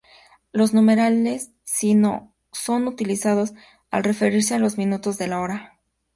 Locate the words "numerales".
0.73-1.51